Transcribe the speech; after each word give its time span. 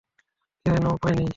কেন 0.65 0.83
উপায় 0.87 1.15
নেই? 1.17 1.29